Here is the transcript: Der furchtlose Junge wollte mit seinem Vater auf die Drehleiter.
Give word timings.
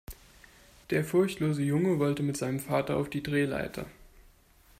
Der 0.89 1.03
furchtlose 1.05 1.61
Junge 1.61 1.99
wollte 1.99 2.23
mit 2.23 2.35
seinem 2.35 2.59
Vater 2.59 2.97
auf 2.97 3.07
die 3.07 3.21
Drehleiter. 3.21 3.85